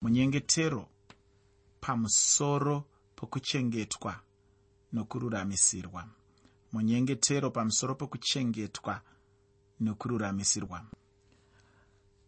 [0.00, 0.88] munyengetero
[1.80, 2.84] pamusoro
[3.16, 4.20] pokuchengetwa
[4.92, 6.08] nokururamisirwa.
[6.72, 9.00] Munyengetero pamusoro pokuchengetwa
[9.80, 10.86] nokururamisirwa.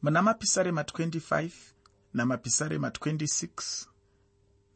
[0.02, 1.50] Muna mapisarema 25
[2.14, 3.86] namapisarema 26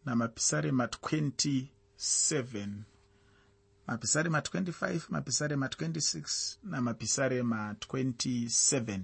[0.05, 2.69] namapisarema 27
[3.87, 9.01] mapisarema 25 mapisarema 26 namapisarema 27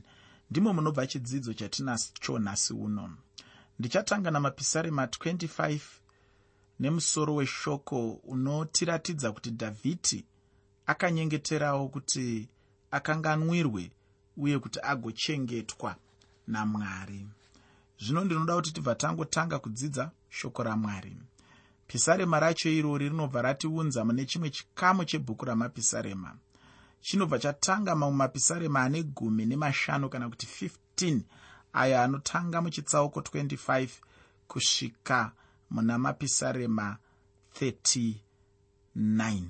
[0.51, 3.17] ndimo munobva chidzidzo chatinacho nhasi uno
[3.81, 5.81] ndichatanga namapisarema 25
[6.81, 10.25] nemusoro weshoko unotiratidza kuti dhavhidhi
[10.87, 12.49] akanyengeterawo kuti
[12.91, 13.91] akanganwirwe
[14.37, 15.97] uye kuti agochengetwa
[16.47, 17.27] namwari.
[17.99, 21.17] Zvino ndinoda kuti tibva tangotanga kudzidza shoko ramwari.
[21.87, 26.37] Pisarema racho irori rinobva ratiunza mune chimwe chikamu chebhuku ramapisarema.
[27.01, 30.47] Chinobva chatanga mamwe mapisarema ane gumi nemashanu kana kuti
[30.97, 31.21] 15
[31.73, 33.89] ayo anotanga muchitsauko 25
[34.49, 35.33] kusvika
[35.71, 36.97] muna mapisarema
[37.61, 39.43] 39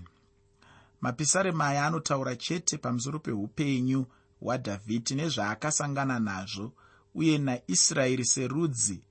[1.00, 4.06] mapisarema aya anotaura chete pamusoro peupenyu
[4.40, 6.72] hwadhavhidhi nezvaakasangana nazvo
[7.14, 9.02] uye naisraeri serudzi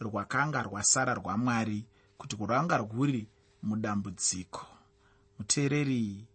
[0.00, 1.84] rwakanga rwasara rwamwari
[2.18, 3.28] kuti rwanga rwuri
[3.62, 4.66] mudambudziko.
[5.38, 6.26] Muteereri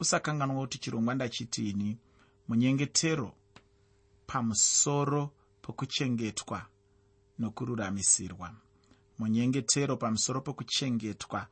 [0.00, 1.98] usakanganwa kuti chirongwa ndachitini
[2.48, 3.32] munyengetero
[4.26, 6.66] pamusoro pokuchengetwa
[7.38, 8.54] nokururamisirwa.
[9.18, 11.46] Munyengetero pamusoro pokuchengetwa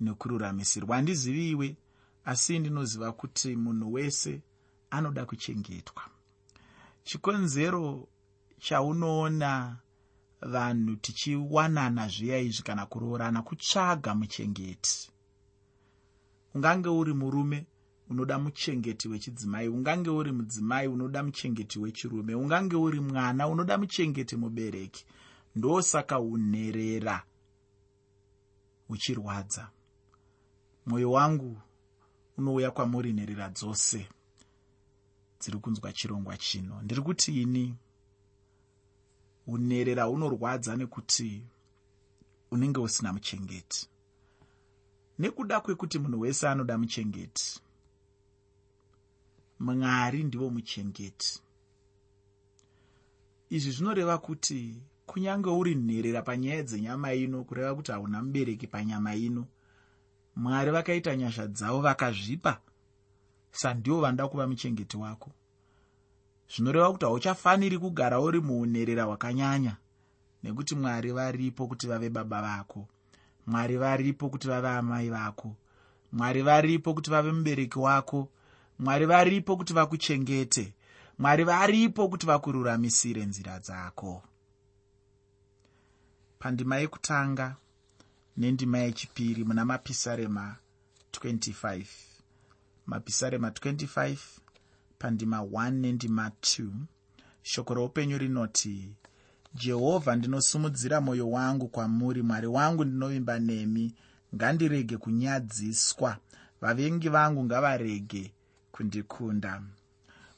[0.00, 0.96] nokururamisirwa.
[0.96, 1.76] Handiziviwe
[2.24, 4.42] asi ndinoziva kuti munhu wese
[4.90, 6.02] anoda kuchengetwa.
[7.04, 8.08] Chikonzero
[8.58, 9.78] chaunoona
[10.40, 15.10] vanhu tichiwanana zviya izvi kana kuroorana kutsvaga muchengeti.
[16.54, 17.66] Ungange uri murume
[18.10, 25.04] unoda muchengeti wechidzimai ungange uri mudzimai unoda muchengeti wechirume ungange uri mwana unoda muchengeti mubereki
[25.56, 27.22] ndosaka unherera
[28.88, 29.70] uchirwadza.
[30.86, 31.60] Mwoyo wangu
[32.36, 34.08] unouya kwamuri nherera dzose
[35.40, 36.82] dziri kunzwa chirongwa chino.
[36.82, 37.74] Ndiri kuti ini
[39.46, 41.44] unherera unorwadza nekuti
[42.50, 43.88] unenge usina muchengeti.
[45.18, 47.60] Nekuda kwekuti munhu wese anoda muchengeti
[49.60, 51.40] mwari ndivo muchengeti.
[53.50, 59.46] Izvi zvinoreva kuti kunyange uri nherera panyaya dzenyama ino kureva kuti hauna mubereki panyama ino
[60.36, 62.60] mwari vakaita nyasha dzavo vakazvipa
[63.52, 65.30] sandivo vanoda kuva muchengeti wako.
[66.54, 69.76] Zvinoreva kuti hauchafaniri kugara uri muunherera hwakanyanya
[70.42, 72.88] nekuti mwari varipo kuti vave baba vako.
[73.46, 75.56] Mwari varipo kuti vave amai vako.
[76.12, 78.28] Mwari varipo kuti vave mubereki wako
[78.80, 80.74] mwari varipo kuti vakuchengete.
[81.18, 84.22] Mwari varipo kuti vakururamisire nzira dzako.
[86.38, 87.56] Pandima yekutanga
[88.36, 90.56] nendima yechipiri muna mapisarema
[91.12, 91.84] 25
[92.86, 94.16] mapisarema 25
[94.98, 96.68] pandima 1 nendima 2
[97.42, 98.92] shoko roupenyu rinoti
[99.54, 102.22] jehovha ndinosumudzira mwoyo wangu kwamuri.
[102.22, 103.94] Mwari wangu ndinovimba nemi.
[104.34, 106.16] Ngandirege kunyadziswa.
[106.60, 108.32] Vavengi vangu ngavarege
[108.72, 109.62] kundikunda.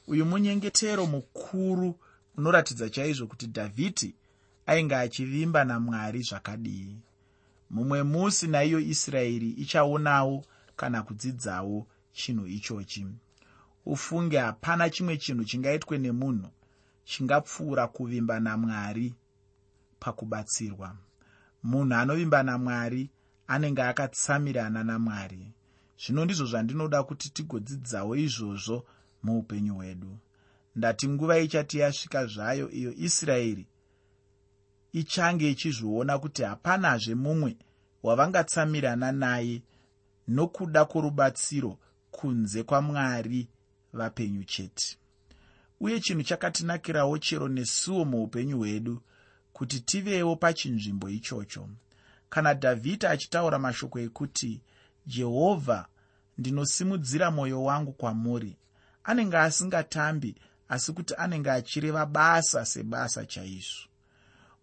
[0.07, 1.99] Uyu munyengetero mukuru
[2.37, 4.15] unoratidza chaizvo kuti dhavhidhi
[4.65, 6.97] ainge achivimba namwari zvakadii
[7.73, 10.45] mumwe musi naiyo israeri ichaonawo
[10.75, 13.07] kana kudzidzawo chinhu ichochi.
[13.85, 16.49] Ufunge hapana chimwe chinhu chingaitwe nemunhu
[17.03, 19.13] chingapfuura kuvimba namwari
[19.99, 20.95] pakubatsirwa.
[21.63, 23.09] Munhu anovimba namwari
[23.47, 25.41] anenge akatsamirana namwari
[26.01, 28.85] zvino ndizvo zvandinoda kuti tigodzidzawo izvozvo
[29.23, 30.17] muupenyu hwedu.
[30.75, 33.67] Ndati nguva ichati yasvika zvayo iyo israeri
[34.93, 37.57] ichange ichizviona kuti hapanazve mumwe
[38.03, 39.61] wavangatsamirana naye
[40.27, 41.77] nokuda kworubatsiro
[42.11, 43.47] kunze kwamwari
[43.93, 44.97] vapenyu chete.
[45.79, 49.01] Uye chinhu chakatinakirawo chero nesuwo muupenyu hwedu
[49.53, 51.69] kuti tivewo pachinzvimbo ichocho.
[52.29, 54.61] Kana dhavhidhi achitaura mashoko ekuti
[55.05, 55.85] jehovha
[56.37, 58.57] ndinosimudzira mwoyo wangu kwamuri.
[59.03, 60.35] Anenge asingatambi
[60.69, 63.87] asi kuti anenge achireva basa sebasa chaizvo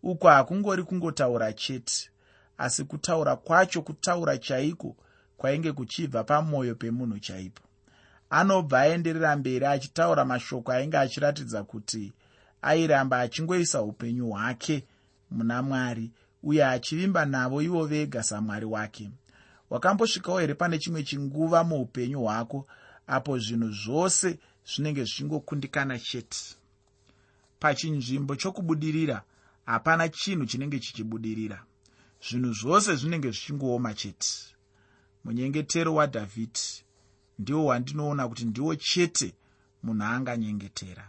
[0.02, 2.10] uku hakungori kungotaura chete
[2.58, 4.96] asi kutaura kwacho kutaura chaiko
[5.36, 7.62] kwainge kuchibva pamwoyo pemunhu chaipo.
[8.30, 12.12] Anobva aenderera mberi achitaura mashoko ainge achiratidza kuti
[12.62, 14.84] airamba achingoisa upenyu hwake
[15.30, 16.10] muna mwari
[16.42, 19.10] uye achivimba navo ivo vega samwari wake
[19.70, 22.66] wakambosvikawo here pane chimwe chinguva muupenyu hwako
[23.06, 26.56] apo zvinhu zvose zvinenge zvichingokundikana chete?
[27.60, 29.22] Pachinzvimbo chokubudirira
[29.66, 31.64] hapana chinhu chinenge chichibudirira.
[32.28, 34.28] Zvinhu zvose zvinenge zvichingooma chete.
[35.24, 36.84] Munyengetero wadhavhidhi
[37.38, 39.34] ndiwo wandinoona kuti ndiwo chete
[39.82, 41.06] munhu anganyengetera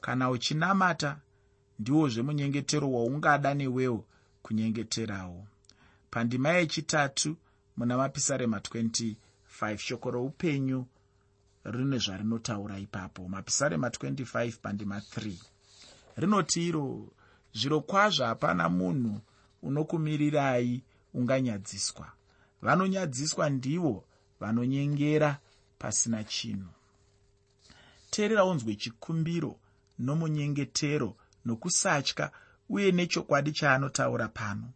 [0.00, 1.20] kana uchinamata
[1.78, 4.04] ndiwo zvemunyengetero waungada newewo
[4.42, 5.46] kunyengeterawo
[6.10, 7.36] pandima yechitatu
[7.78, 10.86] muna mapisarema 25 shoko roupenyu
[11.64, 13.28] rine zvarinotaura ipapo.
[13.28, 15.32] Mapisarema 25 pandima 3
[16.16, 17.08] rinoti iro
[17.54, 19.20] zviro kwazvo hapana munhu
[19.62, 20.82] unokumirirai
[21.14, 22.12] unganyadziswa.
[22.62, 24.04] Vanonyadziswa ndivo
[24.40, 25.38] vanonyengera
[25.78, 26.70] pasina chinhu.
[28.10, 29.56] Teerera unzwe chikumbiro
[29.98, 32.30] nomunyengetero nokusatya
[32.68, 34.72] uye nechokwadi chaanotaura pano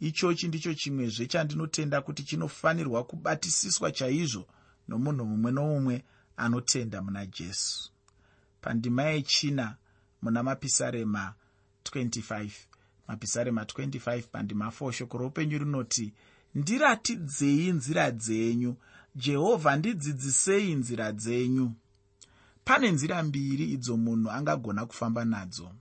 [0.00, 4.46] ichochi ndicho chimwezve chandinotenda kuti chinofanirwa kubatisiswa chaizvo
[4.88, 6.04] nomunhu mumwe nomumwe
[6.36, 7.90] anotenda muna jesu.
[8.60, 9.76] Pandima yechina
[10.22, 11.34] muna mapisarema
[11.84, 12.50] 25
[13.08, 16.12] mapisarema 25 pandima 4 shoko roupenyu rinoti
[16.54, 18.76] ndiratidzei nzira dzenyu
[19.14, 21.72] jehovha ndidzidzisei nzira dzenyu.
[22.64, 25.72] Pane nzira mbiri idzo munhu angagona kufamba nadzo.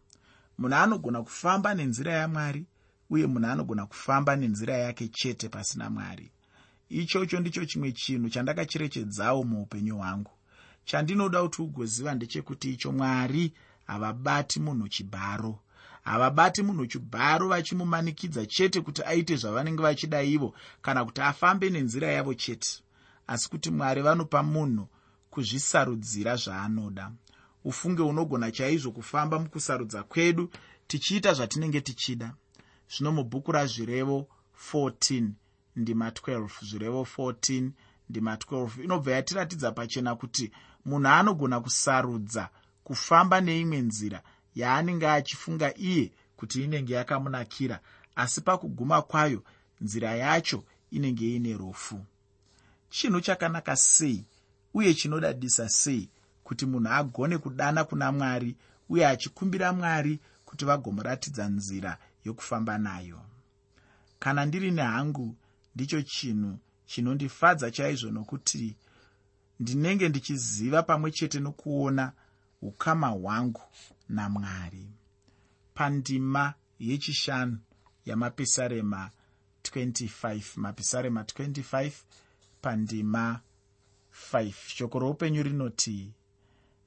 [0.57, 2.65] Munhu anogona kufamba nenzira yamwari
[3.09, 6.31] uye munhu anogona kufamba nenzira yake chete pasina mwari.
[6.89, 10.31] Ichocho ndicho chimwe chinhu chandakacherechedzawo muupenyu hwangu.
[10.85, 13.53] Chandinoda kuti ugoziva ndechekuti icho mwari
[13.85, 15.59] havabati munhu chibharo.
[16.03, 22.33] Havabati munhu chibharo vachimumanikidza chete kuti aite zvavanenge vachida ivo kana kuti afambe nenzira yavo
[22.33, 22.83] chete.
[23.27, 24.87] Asi kuti mwari vanopa munhu
[25.29, 27.11] kuzvisarudzira zvaanoda.
[27.63, 30.49] Ufunge unogona chaizvo kufamba mukusarudza kwedu
[30.87, 32.33] tichiita zvatinenge tichida
[32.97, 34.27] zvino mubhuku razvirevo
[34.73, 35.29] 14
[35.75, 37.69] ndima 12 zvirevo 14
[38.09, 40.51] ndima 12 inobva yatiratidza pachena kuti
[40.85, 42.49] munhu anogona kusarudza
[42.83, 44.21] kufamba neimwe nzira
[44.55, 47.79] yaanenge achifunga iye kuti inenge yakamunakira
[48.15, 49.43] asi pakuguma kwayo
[49.81, 51.99] nzira yacho inenge ine rufu.
[52.89, 54.25] Chinhu chakanaka sei
[54.73, 56.09] uye chinodadisa sei
[56.43, 58.55] kuti munhu agone kudana kuna mwari
[58.89, 63.21] uye achikumbira mwari kuti vagomuratidza nzira yokufamba nayo.
[64.19, 65.35] Kana ndiri nehangu
[65.75, 68.75] ndicho chinhu chinondifadza chaizvo nokuti
[69.59, 72.11] ndinenge ndichiziva pamwe chete nokuona
[72.61, 73.61] ukama hwangu
[74.09, 74.87] namwari.
[75.73, 77.57] Pandima yechishanu
[78.05, 79.11] yamapisarema
[79.63, 81.91] 25 mapisarema 25
[82.61, 83.41] pandima
[84.33, 86.13] 5 shoko roupenyu rinoti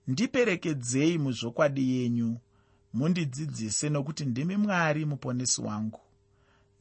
[0.06, 2.40] ndiperekedzei muzvokwadi yenyu
[2.96, 6.00] mundidzidzise nokuti ndimi mwari muponesi wangu.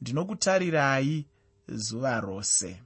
[0.00, 1.24] Ndinokutarirai
[1.68, 2.80] zuva rose.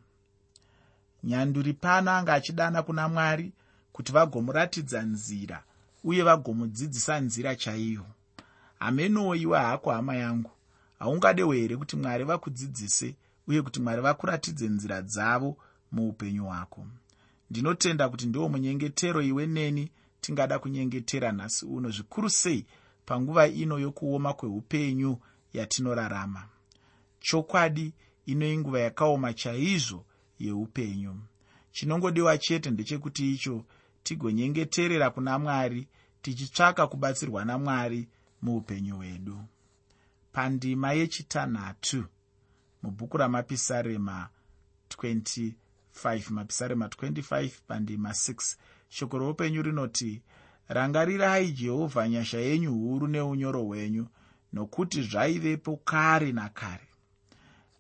[1.25, 3.53] Nyanduri pano anga achidana kuna mwari
[3.93, 5.63] kuti vagomuratidza nzira
[6.05, 8.07] uye vagomudzidzisa nzira chaiyo.
[8.79, 10.51] Hamenoiwa hako hama yangu.
[10.99, 13.15] Haungadewo here kuti mwari vakudzidzise
[13.49, 15.57] uye kuti mwari vakuratidze nzira dzavo
[15.93, 16.87] muupenyu hwako.
[17.51, 19.91] Ndinotenda kuti ndiwo munyengetero iwe neni
[20.21, 21.91] tingada kunyengetera nhasi uno.
[21.91, 22.67] Zvikuru sei
[23.11, 25.19] panguva ino yokuoma kweupenyu
[25.53, 26.49] yatinorarama.
[27.21, 27.93] Chokwadi
[28.27, 30.05] inoinguva yakaoma chaizvo
[30.39, 31.21] yeupenyu.
[31.73, 33.65] Chinongodiwa chete ndechekuti icho
[34.03, 35.89] tigonyengeterera kuna mwari
[36.23, 38.09] tichitsvaka kubatsirwa namwari
[38.43, 39.39] muupenyu hwedu.
[40.33, 42.05] Pandima yechitanhatu
[42.83, 44.29] mubhuku ramapisarema
[44.89, 48.57] 25 mapisarema 25 pandima 6
[48.89, 50.23] shoko roupenyu rinoti
[50.71, 54.07] rangarirai jehovha nyasha yenyu huru neunyoro hwenyu
[54.53, 56.89] nokuti zvaivepo kare nakare.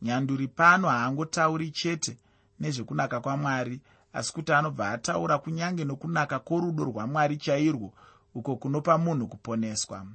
[0.02, 2.16] Nyanduri pano haangotauri chete
[2.60, 3.80] nezvekunaka kwamwari
[4.12, 7.92] asi kuti anobva ataura kunyange nokunaka kworudo rwamwari chairwo
[8.34, 10.06] uko kunopa munhu kuponeswa.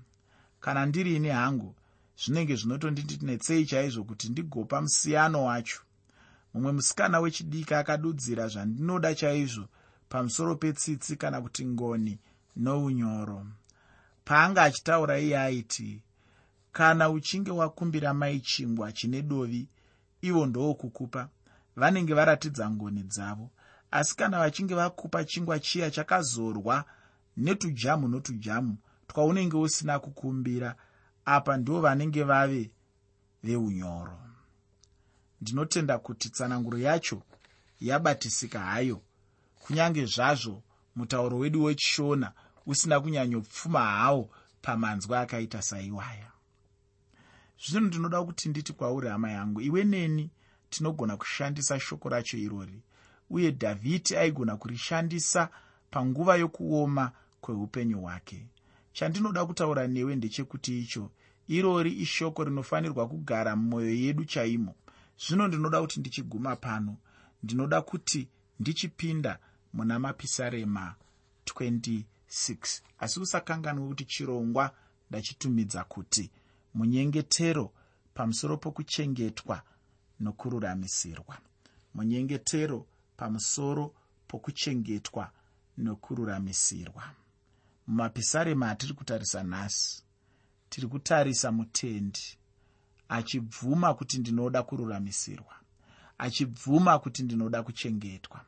[0.60, 1.76] Kana ndirini hangu
[2.18, 5.82] zvinenge zvinotondindinetsei chaizvo kuti ndigopa musiyano wacho?
[6.54, 9.66] Mumwe musikana wechidiki akadudzira zvandinoda chaizvo
[10.10, 12.20] pamusoro petsitsi kana kuti ngoni
[12.56, 13.46] nounyoro.
[14.26, 16.02] Paanga achitaura iye aiti
[16.72, 19.68] kana uchinge wakumbira mai chingwa chine dovi
[20.22, 21.30] ivo ndowokukupa
[21.76, 23.50] vanenge varatidza ngoni dzavo.
[23.92, 26.86] Asi kana vachinge vakupa chingwa chiya chakazorwa
[27.38, 30.76] netujamu notujamu twaunenge usina kukumbira
[31.26, 32.72] apa ndivo vanenge vave
[33.44, 34.20] veunyoro.
[35.42, 37.22] Ndinotenda kuti tsananguro yacho
[37.82, 39.02] yabatisika hayo.
[39.60, 40.64] Kunyange zvazvo
[40.96, 42.32] mutauro wedu wechishona
[42.66, 44.30] usina kunyanyopfuma hawo
[44.62, 46.32] pamanzwa akaita saiwaya.
[47.66, 50.30] Zvino ndinoda kuti nditi kwauri hama yangu iwe neni
[50.70, 52.82] tinogona kushandisa shoko racho irori
[53.30, 55.50] uye dhavhidhi aigona kurishandisa
[55.92, 58.48] panguva yokuoma kweupenyu hwake.
[58.94, 61.12] Chandinoda kutaura newe ndechekuti icho
[61.48, 64.76] irori ishoko rinofanirwa kugara mumwoyo yedu chaimo.
[65.28, 66.98] Zvino ndinoda kuti ndichiguma pano
[67.44, 68.28] ndinoda kuti
[68.60, 69.40] ndichipinda
[69.74, 70.96] muna mapisarema
[72.30, 74.72] 26 asi usakanganwe kuti chirongwa
[75.10, 76.32] ndachitumidza kuti
[76.74, 77.74] munyengetero
[78.14, 79.62] pamusoro pokuchengetwa
[80.20, 81.38] nokururamisirwa.
[81.94, 83.96] Munyengetero pamusoro
[84.28, 85.32] pokuchengetwa
[85.78, 87.04] nokururamisirwa.
[87.88, 90.04] Mumapisarema atiri kutarisa nhasi
[90.70, 92.38] tiri kutarisa mutendi
[93.10, 95.56] achibvuma kuti ndinoda kururamisirwa
[96.18, 98.46] achibvuma kuti ndinoda kuchengetwa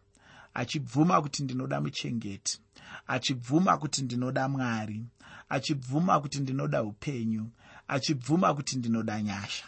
[0.54, 2.62] achibvuma kuti ndinoda muchengeti
[3.08, 5.06] achibvuma kuti ndinoda mwari
[5.50, 7.52] achibvuma kuti ndinoda upenyu
[7.88, 9.66] achibvuma kuti ndinoda nyasha.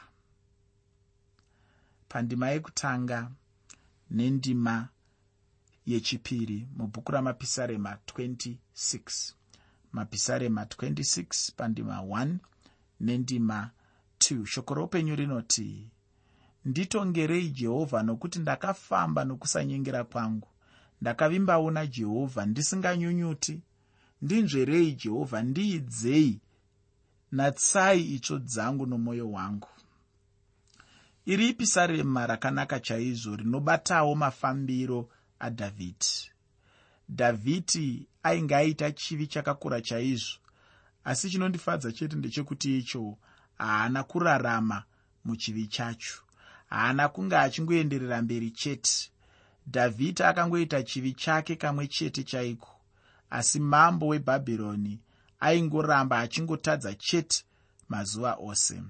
[2.10, 3.32] Pandima yekutanga
[4.12, 4.90] nendima
[5.86, 9.34] yechipiri mubhuku ramapisarema 26
[9.92, 12.36] mapisarema 26 pandima 1
[13.00, 13.72] nendima
[14.20, 15.90] 2 shoko roupenyu rinoti
[16.66, 20.48] nditongerei jehovha nokuti ndakafamba nokusanyengera kwangu
[21.01, 23.62] ndakavimbawo najehovha ndisinganyunyuti.
[24.22, 25.41] Ndinzverei jehovha?
[25.44, 26.41] Ndiidzei
[27.32, 29.68] natsai itsvo dzangu nomwoyo wangu.
[31.25, 36.32] Iri ipisarema rakanaka chaizvo rinobatawo mafambiro adhavhidhi
[37.10, 40.39] dhavhidhi ainge aita chivi chakakura chaizvo
[41.03, 43.18] asi chinondifadza chete ndechekuti icho
[43.58, 44.84] haana kurarama
[45.25, 46.15] muchivi chacho.
[46.70, 49.12] Haana kunge achingoenderera mberi chete
[49.72, 52.70] dhavhidhi akangoita chivi chake kamwe chete chaiko?
[53.30, 55.00] Asi mambo webhabhironi
[55.40, 57.44] aingoramba achingotadza chete
[57.90, 58.82] mazuva ose.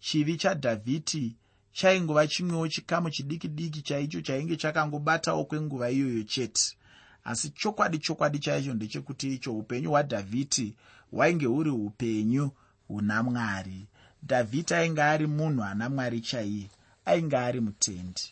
[0.00, 1.36] Chivi chadhavhidhi
[1.72, 6.76] chaingova chimwewo chikamu chidiki diki chaicho chainge chakangobatawo kwenguva iyoyo chete.
[7.24, 10.74] Asi chokwadi chokwadi chaicho ndechekuti icho upenyu hwadhavhidhi
[11.10, 12.50] hwainge huri upenyu
[12.88, 13.86] huna mwari.
[14.22, 16.70] Dhavhidhi ainge ari munhu ana mwari chaiye
[17.04, 18.22] ainge ari mutendi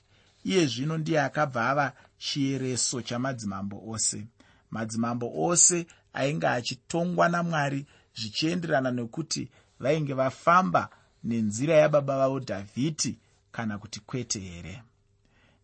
[0.45, 4.27] iye zvino ndiye akabva ava chiereso chamadzimambo ose.
[4.71, 7.87] Madzimambo ose ainge achitongwa namwari
[8.19, 10.89] zvichienderana nekuti vainge vafamba
[11.25, 13.19] nenzira yababa vavo dhavhidhi
[13.53, 14.83] kana kuti kwete here.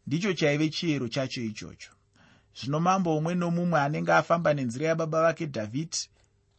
[0.07, 1.91] Ndicho chaive chiero chacho ichocho.
[2.57, 6.09] Zvino mambo umwe nomumwe anenge afamba nenzira yababa vake dhavhidhi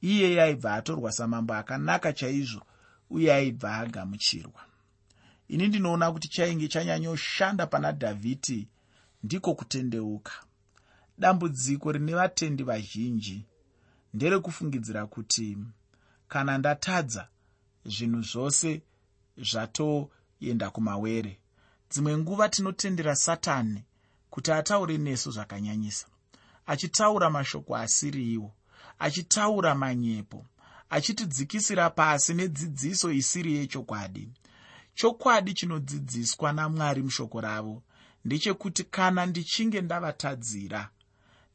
[0.01, 2.61] iyeye aibva atorwa samambo akanaka chaizvo
[3.09, 4.70] uye aibva agamuchirwa
[5.51, 8.67] ini ndinoona kuti chainge chanyanyoshanda pana dhavhidhi
[9.23, 10.31] ndiko kutendeuka.
[11.17, 13.45] Dambudziko rine vatendi vazhinji
[14.13, 15.57] nderekufungidzira kuti
[16.27, 17.27] kana ndatadza
[17.85, 18.81] zvinhu zvose
[19.37, 21.39] zvatoenda kumawere.
[21.89, 23.83] Dzimwe nguva tinotendera satani
[24.29, 26.07] kuti ataure nesu zvakanyanyisa
[26.65, 28.51] achitaura mashoko asiriiwo
[28.99, 30.45] achitaura manyepo
[30.89, 34.31] achitidzikisira pasi nedzidziso isiri yechokwadi
[35.01, 37.83] chokwadi chinodzidziswa namwari mushoko ravo
[38.25, 40.89] ndechekuti kana ndichinge ndavatadzira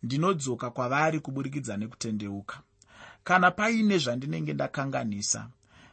[0.02, 2.60] ndinodzoka kwavari kuburikidza nekutendeuka.
[3.24, 5.48] Kana paine zvandinenge ndakanganisa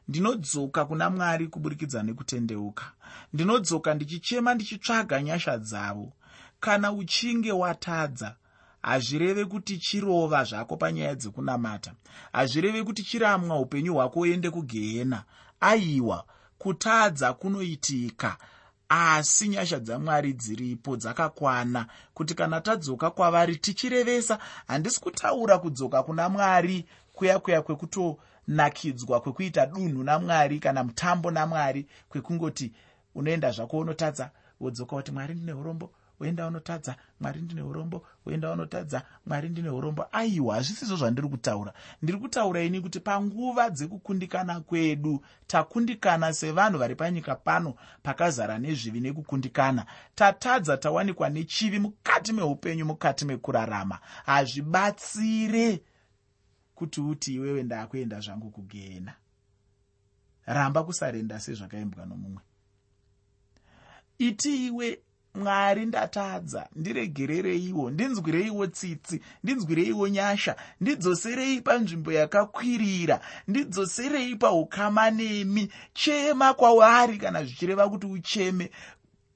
[0.08, 2.86] ndinodzoka kuna mwari kuburikidza nekutendeuka.
[3.34, 6.14] Ndinodzoka ndichichema ndichitsvaga nyasha dzavo.
[6.60, 8.36] Kana uchinge watadza
[8.82, 11.94] hazvireve kuti chirova zvako panyaya dzekunamata.
[12.32, 15.24] Hazvireve kuti chiramwa upenyu hwako uende kugehena
[15.60, 16.26] aiwa
[16.64, 18.38] kutadza kunoitika
[18.90, 21.86] asi nyasha dzamwari dziripo dzakakwana.
[22.14, 30.04] Kuti kana tadzoka kwavari tichirevesa handisi kutaura kudzoka kuna mwari kuya kuya kwekutonakidzwa kwekuita dunhu
[30.04, 32.72] namwari kana mutambo namwari kwekungoti
[33.16, 34.30] unoenda zvako unotadza
[34.60, 35.92] wodzoka kuti mwari ndine urombo
[36.24, 40.06] woenda unotadza mwari ndine urombo woenda unotadza mwari ndine urombo.
[40.12, 41.74] Aiwa hazvisizvo zvandiri kutaura.
[42.02, 49.86] Ndiri kutaura ini kuti panguva dzekukundikana kwedu takundikana sevanhu vari panyika pano pakazara nezvivi nekukundikana.
[50.16, 54.00] Tatadza tawanikwa nechivi mukati meupenyu mukati mekurarama.
[54.26, 55.84] Hazvibatsire
[56.76, 59.14] kuti uti iwewe ndaakuenda zvangu kugehena
[60.46, 62.42] ramba kusarenda sezvakaimbwa nomumwe.
[64.18, 65.00] Iti iwe
[65.36, 77.18] mwari ndatadza ndiregerereiwo ndinzwireiwo tsitsi ndinzwireiwo nyasha ndidzoserei panzvimbo yakakwirira ndidzoserei paukama nemi chema kwavari
[77.18, 78.72] kana zvichireva kuti ucheme.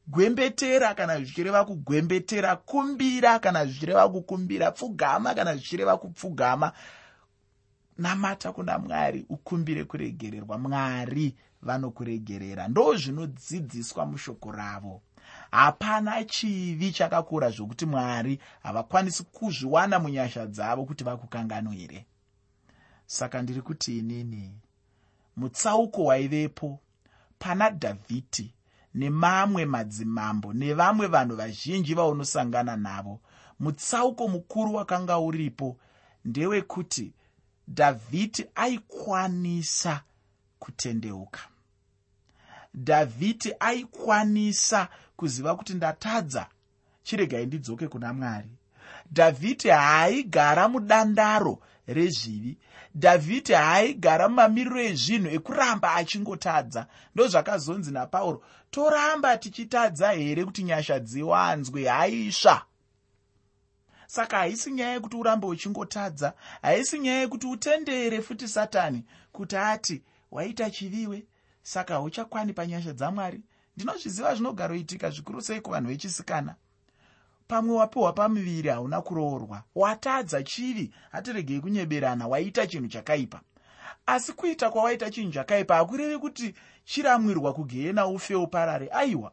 [0.08, 2.56] Gwembetera kana zvichireva kugwembetera.
[2.56, 4.72] Kumbira kana zvichireva kukumbira.
[4.72, 6.72] Pfugama kana zvichireva kupfugama.
[7.98, 10.58] Namata kuna mwari ukumbire kuregererwa.
[10.58, 12.68] Mwari vanokuregerera.
[12.68, 15.02] Ndo zvinodzidziswa mushoko ravo
[15.52, 22.06] hapana chivi chakakura zvokuti mwari havakwanisi kuzviwana munyasha dzavo kuti vakukanganwire.
[23.06, 24.52] Saka ndiri kuti inini
[25.38, 26.80] mutsauko waivepo
[27.40, 28.54] pana dhavhidhi
[28.94, 33.20] nemamwe madzimambo nevamwe vanhu vazhinji vaunosangana navo
[33.60, 35.78] mutsauko mukuru wakanga uripo
[36.26, 37.14] ndewekuti
[37.68, 40.02] dhavhidhi aikwanisa
[40.60, 41.40] kutendeuka.
[42.76, 46.48] Dhavhidhi aikwanisa kuziva kuti ndatadza
[47.04, 48.50] chiregai ndidzoke kuna mwari.
[49.12, 52.58] Dhavhidhi haaigara mudandaro rezvivi.
[52.96, 56.88] Dhavhidhi haaigara mumamiriro ezvinhu ekuramba achingotadza.
[57.16, 61.86] Ndozvakazonzi napauro toramba tichitadza here kuti nyasha dziwanzwe?
[61.88, 62.66] Haisva.
[64.08, 70.70] Saka haisi nyaya yekuti urambe uchingotadza haisi nyaya yekuti utendere futi satani kuti ati waita
[70.70, 71.26] chiviwe?
[71.64, 73.42] Saka hauchakwani panyasha dzamwari
[73.78, 76.56] ndinozviziva zvinogaroitika zvikuru sei kuvanhu vechisikana?
[77.48, 79.64] Pamwe wapiwa pamuviri hauna kuroorwa.
[79.76, 83.42] Watadza chivi hatiregei kunyeberana waita chinhu chakaipa.
[84.06, 86.56] Asi kuita kwawaita chinhu chakaipa hakurevi kuti
[86.86, 89.32] chiramwirwa kugehena ufe uparare aiwa.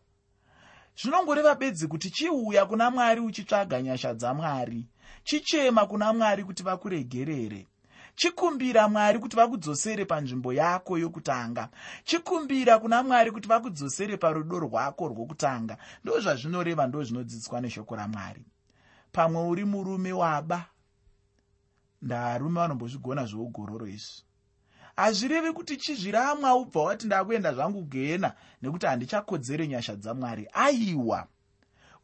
[1.02, 4.86] Zvinongoreva bedzi kuti chiuya kuna mwari uchitsvaga nyasha dzamwari
[5.24, 7.66] chichema kuna mwari kuti vakuregerere
[8.14, 11.68] chikumbira mwari kuti vakudzosere panzvimbo yako yokutanga.
[12.04, 15.76] Chikumbira kuna mwari kuti vakudzosere parudo rwako rwokutanga.
[16.04, 18.44] Ndo zvazvinoreva ndo zvinodzidziswa neshoko ramwari.
[19.12, 20.64] Pamwe uri murume waba.
[22.02, 24.23] Ndarume vanombozvigona zveugororo izvi.
[24.97, 31.26] Hazvirevi kuti chizviramwa ubva wati ndakuenda zvangu gehena nekuti handichakodzere nyasha dzamwari aiwa!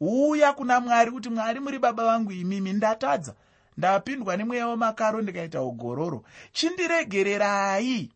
[0.00, 3.34] Uya kuna mwari kuti mwari muri baba vangu imimi ndatadza
[3.76, 6.24] ndapindwa nemweya wemakaro ndikaita ugororo.
[6.52, 8.12] Chindiregererai.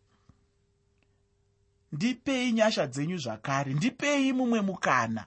[1.92, 5.26] Ndipei nyasha dzenyu zvakare ndipei mumwe mukana.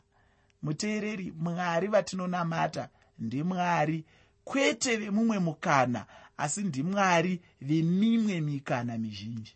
[0.62, 4.05] Muteereri mwari vatinonamata ndimwari
[4.43, 6.05] kwete vemumwe mukana
[6.38, 9.55] asi ndimwari vemimwe mikana mizhinji.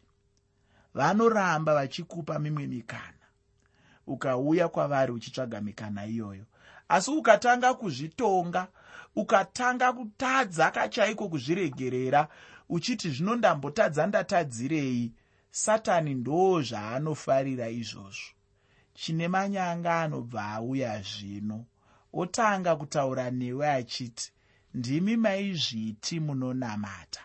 [0.94, 3.26] Vanoramba vachikupa mimwe mikana.
[4.08, 6.46] Ukauya kwavari uchitsvaga mikana iyoyo.
[6.90, 8.68] Asi ukatanga kuzvitonga
[9.16, 12.28] ukatanga kutadza kachaiko kuzviregerera
[12.70, 15.14] uchiti zvino ndambotadza ndatadzirei
[15.52, 18.32] satani ndo zvaanofarira izvozvo.
[18.94, 21.66] Chine manyanga anobva auya zvino.
[22.14, 24.32] Otanga kutaura newe achiti
[24.74, 27.22] ndimi maizviti munonamata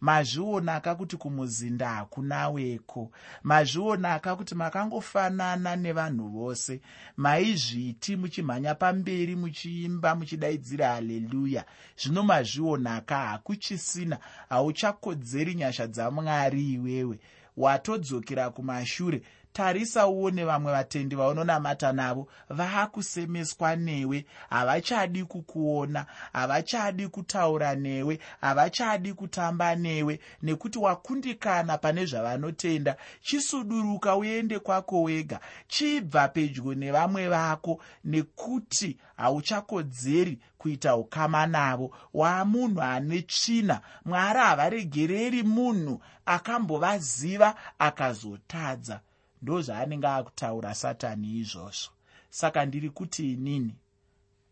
[0.00, 3.10] mazvionaka kuti kumuzinda hakunaweko
[3.42, 6.80] mazvionaka kuti makangofanana nevanhu vose.
[7.16, 11.64] Maizviti muchimhanya pamberi muchiimba muchidaidzira haleluya.
[11.96, 17.18] Zvino mazvionaka hakuchisina hauchakodzeri nyasha dzamwari iwewe.
[17.56, 24.26] Watodzokera kumashure tarisa uone vamwe vatendi vaunonamata navo vaakusemeswa newe.
[24.50, 30.20] Havachadi kukuona havachadi kutaura newe havachadi kutamba newe.
[30.42, 37.80] Nekuti wakundikana pane zvavanotenda chisuduruka uende kwako wega chibva pedyo nevamwe vako.
[38.04, 41.90] Nekuti hauchakodzeri kuita ukama navo.
[42.14, 49.00] Waamunhu ane tsvina mwari havaregereri munhu akambovaziva akazotadza
[49.42, 51.92] ndozvaanenge akutaura satani izvozvo.
[52.30, 53.74] Saka ndiri kuti inini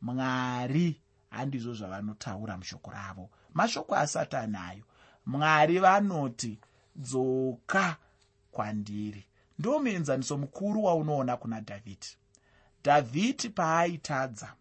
[0.01, 3.31] mwari handizvo zvavanotaura mushoko ravo.
[3.55, 4.85] Mashoko asatani ayo
[5.27, 6.59] mwari vanoti
[6.96, 7.96] dzoka
[8.51, 9.24] kwandiri.
[9.59, 12.16] Ndo muenzaniso mukuru waunoona kuna dhavhidhi.
[12.85, 14.55] Dhavhidhi paaitadza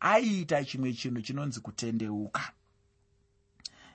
[0.00, 2.52] aiita chimwe chinhu chinonzi kutendeuka.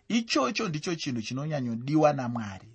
[0.08, 2.73] Ichocho ndicho chinhu chinonyanyodiwa namwari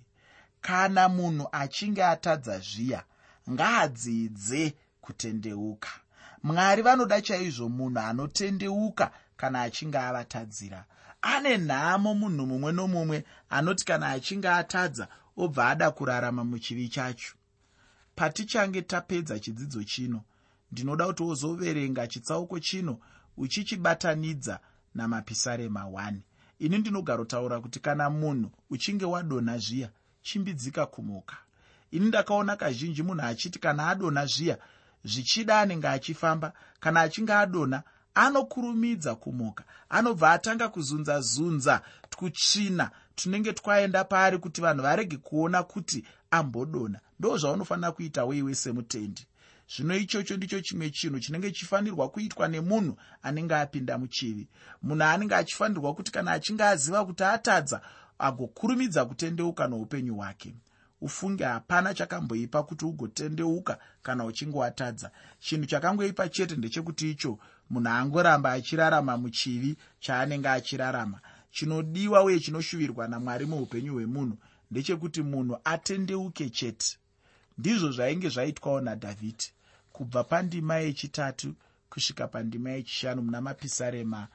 [0.61, 3.03] kana munhu achinge atadza zviya
[3.51, 5.89] ngaadzidze kutendeuka.
[6.43, 10.85] Mwari vanoda chaizvo munhu anotendeuka kana achinge avatadzira.
[11.21, 17.33] Ane nhamo munhu mumwe nomumwe anoti kana achinge atadza obva ada kurarama muchivi chacho.
[18.15, 20.23] Patichange tapedza chidzidzo chino
[20.71, 22.99] ndinoda kuti wozoverenga chitsauko chino
[23.37, 24.59] uchichibatanidza
[24.95, 26.13] namapisarema 1
[26.59, 29.89] ini ndinogarotaura kuti kana munhu uchinge wadonha zviya
[30.21, 31.37] chimbidzika kumuka.
[31.91, 34.57] Ini ndakaona kazhinji munhu achiti kana adonha zviya
[35.03, 39.63] zvichida anenge achifamba kana achinge adonha anokurumidza kumuka.
[39.89, 47.37] Anobva atanga kuzunza zunza twutsvina tunenge twaenda paari kuti vanhu varege kuona kuti ambodonha ndo
[47.37, 49.25] zvaunofanira kuita weiwe semutendi.
[49.75, 54.47] Zvino ichocho ndicho chimwe chinhu chinenge chifanirwa kuitwa nemunhu anenge apinda muchivi.
[54.81, 57.81] Munhu anenge achifanirwa kuti kana achinge aziva kuti atadza
[58.19, 60.55] agokurumidza kutendeuka noupenyu hwake.
[61.01, 68.51] Ufunge hapana chakamboipa kuti ugotendeuka kana uchinge watadza chinhu chakangoipa chete ndechekuti icho munhu angoramba
[68.51, 71.19] achirarama muchivi chaanenge achirarama.
[71.51, 74.37] Chinodiwa uye chinoshuvirwa namwari muupenyu hwemunhu
[74.71, 76.97] ndechekuti munhu atendeuke chete.
[77.57, 79.51] Ndizvo zvainge zvaitwawo nadhavhidhi.
[79.91, 81.55] Kubva pandima yechitatu
[81.89, 84.27] kusvika pandima yechishanu muna mapisarema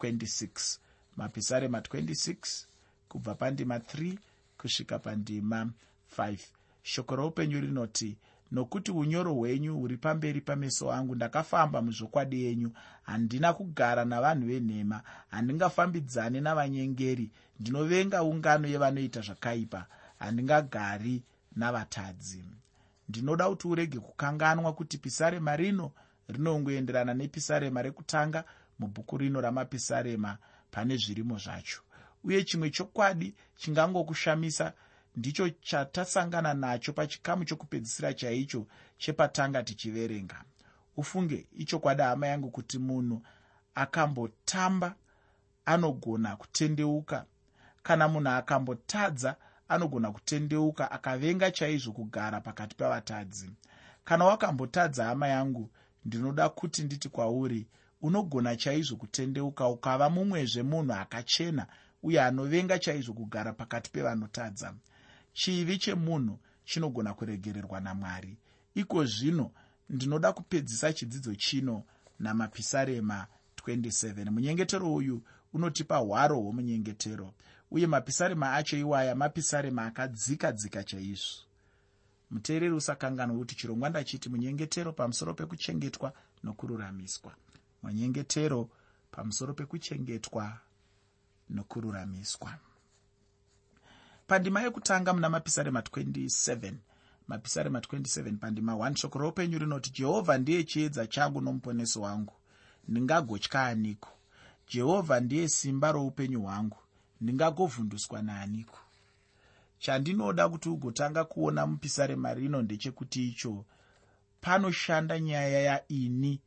[0.00, 0.78] 26
[1.16, 2.64] mapisarema 26
[3.10, 4.18] kubva pandima 3
[4.58, 5.58] kusvika pandima
[6.16, 6.38] 5
[6.82, 8.10] shoko roupenyu rinoti
[8.52, 12.70] nokuti unyoro hwenyu huri pamberi pameso angu ndakafamba muzvokwadi yenyu.
[13.02, 17.30] Handina kugara navanhu venhema handingafambidzane navanyengeri.
[17.60, 19.86] Ndinovenga ungano yevanoita zvakaipa
[20.18, 21.22] handingagari
[21.56, 22.44] navatadzi.
[23.08, 25.92] Ndinoda kuti urege kukanganwa kuti pisarema rino
[26.28, 28.44] rinongoenderana nepisarema rekutanga
[28.78, 30.38] mubhuku rino ramapisarema
[30.70, 31.80] pane zvirimo zvacho
[32.24, 34.72] uye chimwe chokwadi chingangokushamisa
[35.16, 38.66] ndicho chatasangana nacho pachikamu chokupedzisira chaicho
[38.98, 40.44] chepatanga tichiverenga.
[40.96, 43.22] Ufunge ichokwadi hama yangu kuti munhu
[43.74, 44.94] akambotamba
[45.64, 47.24] anogona kutendeuka.
[47.82, 49.36] Kana munhu akambotadza
[49.68, 53.50] anogona kutendeuka akavenga chaizvo kugara pakati pavatadzi.
[54.04, 55.70] Kana wakambotadza hama yangu
[56.04, 57.66] ndinoda kuti nditi kwauri
[58.02, 61.66] unogona chaizvo kutendeuka ukava mumwezve munhu akachena
[62.02, 64.74] uye anovenga chaizvo kugara pakati pevanotadza.
[65.32, 68.38] Chivi chemunhu chinogona kuregererwa namwari.
[68.74, 69.50] Iko zvino
[69.88, 71.84] ndinoda kupedzisa chidzidzo chino
[72.18, 73.26] namapisarema
[73.66, 77.34] 27 munyengetero uyu unotipa hwaro hwomunyengetero
[77.70, 81.44] uye mapisarema acho iwaya mapisarema akadzika dzika chaizvo.
[82.30, 86.12] Muteereri usakanganwa kuti chirongwa ndachiti munyengetero pamusoro pekuchengetwa
[86.44, 87.34] nokururamiswa
[87.82, 88.70] munyengetero
[89.10, 90.58] pamusoro pekuchengetwa
[91.50, 92.54] nokururamiswa.
[94.26, 96.72] Pandima yekutanga muna mapisarema 27
[97.28, 102.32] mapisarema 27 pandima 1 shoko roupenyu rinoti jehovha ndiye chiedza changu nomuponesi wangu.
[102.88, 104.08] Ndingagotya aniko?
[104.68, 106.76] Jehovha ndiye simba roupenyu hwangu.
[107.20, 108.78] Ndingagovhunduswa naaniko?
[109.78, 113.64] Chandinoda kuti ugotanga kuona mupisarema rino ndechekuti icho
[114.40, 116.40] panoshanda nyaya yaini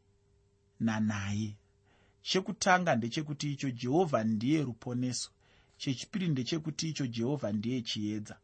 [0.79, 1.55] nanaye
[2.23, 5.29] chekutanga ndechekuti icho jehovha ndiye ruponeso.
[5.77, 8.35] Chechipiri ndechekuti icho jehovha ndiye chiedza.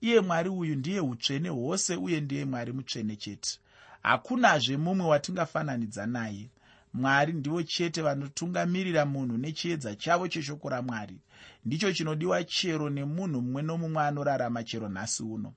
[0.00, 3.58] Iye mwari uyu ndiye utsvene hwose uye ndiye mwari mutsvene chete.
[4.02, 6.50] Hakunazve mumwe watingafananidza naye.
[6.92, 11.18] Mwari ndivo chete vanotungamirira munhu nechiedza chavo cheshoko ramwari.
[11.64, 15.52] Ndicho chinodiwa chero nemunhu mumwe nomumwe anorarama chero nhasi uno.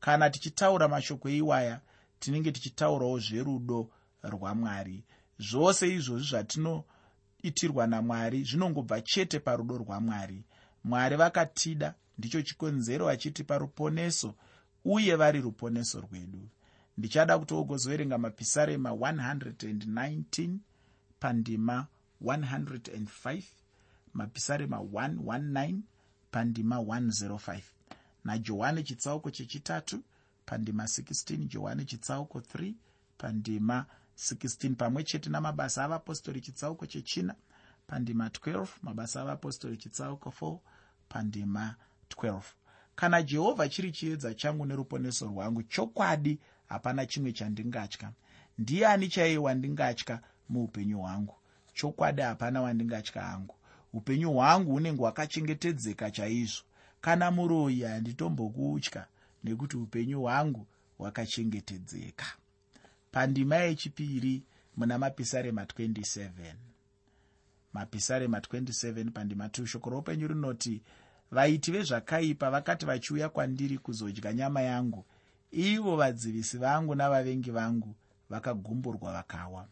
[0.00, 1.80] Kana tichitaura mashoko iwaya
[2.20, 3.90] tinenge tichitaurawo zverudo
[4.22, 5.04] rwamwari.
[5.38, 6.36] Zvose izvozvi
[7.42, 10.44] zvatinoitirwa namwari zvinongobva chete parudo rwamwari.
[10.84, 14.34] Mwari vakatida ndicho chikonzero achitipa ruponeso
[14.84, 16.48] uye vari ruponeso rwedu.
[16.98, 20.56] Ndichada kuti ogozoverenga mapisarema 119
[21.18, 21.86] pandima
[22.22, 23.42] 105
[24.14, 25.80] mapisarema 119
[26.30, 27.60] pandima 105
[28.24, 30.02] najohani chitsauko chechitatu
[30.46, 32.74] pandima 16 johani chitsauko 3
[33.18, 37.34] pandima 16 pamwe chete namabasa avapostori chitsauko chechina
[37.86, 40.58] pandima 12 mabasa avapostori chitsauko 4
[41.08, 41.74] pandima
[42.10, 42.40] 12
[42.94, 48.12] kana jehovha chiri chiedza changu neruponeso rwangu chokwadi hapana chimwe chandingatya.
[48.58, 51.34] Ndiani chaiye wandingatya muupenyu hwangu?
[51.74, 53.54] Chokwadi hapana wandingatya hangu.
[53.92, 56.62] Upenyu hwangu hunenge hwakachengetedzeka chaizvo.
[57.00, 59.06] Kana muroyi handitombokutya
[59.44, 60.66] nekuti upenyu hwangu
[60.98, 62.26] hwakachengetedzeka
[63.12, 64.42] pandima yechipiri
[64.76, 66.54] muna mapisarema 27
[67.72, 70.82] mapisarema 27 pandima 2 shoko roupenyu rinoti
[71.30, 75.04] vaiti vezvakaipa vakati vachiuya kwandiri kuzodya nyama yangu
[75.50, 77.94] ivo vadzivisi vangu navavengi vangu
[78.30, 79.68] vakagumburwa vakawa.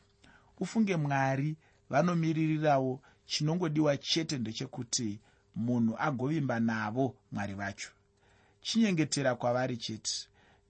[0.58, 1.56] Ufunge mwari
[1.90, 5.20] vanomiririrawo chinongodiwa chete ndechekuti
[5.56, 7.90] munhu agovimba navo mwari vacho
[8.60, 10.12] chinyengetera kwavari chete.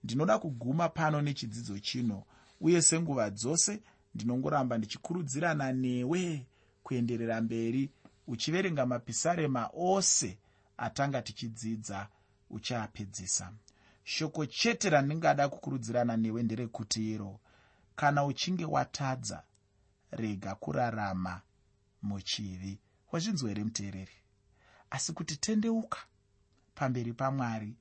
[0.03, 2.23] Ndinoda kuguma pano nechidzidzo chino
[2.61, 3.81] uye senguva dzose
[4.15, 6.45] ndinongoramba ndichikurudzirana newe
[6.83, 7.89] kuenderera mberi
[8.27, 10.37] uchiverenga mapisarema ose
[10.77, 12.07] atanga tichidzidza
[12.49, 13.53] uchiapedzisa
[14.03, 17.39] shoko chete randingada kukurudzirana newe nderekuti iro
[17.95, 19.43] kana uchinge watadza
[20.11, 21.41] rega kurarama
[22.01, 22.79] muchivi.
[23.11, 24.11] Wazvinzwa here muteereri?
[24.89, 25.99] Asi kuti tendeuka
[26.75, 27.75] pamberi pamwari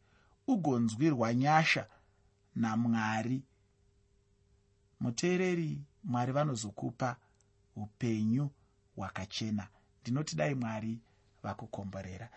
[0.47, 1.87] ugonzwirwa nyasha
[2.55, 3.43] namwari
[5.01, 7.17] muteereri mwari vanozokupa
[7.77, 8.51] upenyu
[8.97, 9.69] hwakachena.
[10.03, 10.99] Ndinoti dai mwari
[11.43, 12.29] vakukomborera